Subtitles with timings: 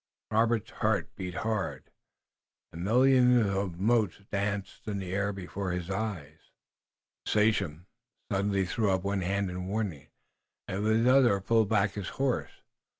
[0.31, 1.91] Robert's heart beat hard,
[2.73, 6.39] and millions of motes danced in the air before his eyes.
[7.25, 7.85] The sachem
[8.31, 10.07] suddenly threw up one hand in warning,
[10.67, 12.63] and with the other pulled back his horse.